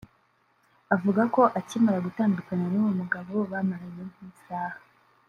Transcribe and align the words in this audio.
Avuga 0.95 1.21
ko 1.35 1.41
akimara 1.59 1.99
gutandukana 2.07 2.63
n’uwo 2.71 2.91
mugabo 2.99 3.35
bamaranye 3.51 4.03
nk’isaha 4.11 4.77